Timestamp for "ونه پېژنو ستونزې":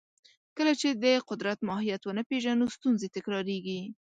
2.03-3.07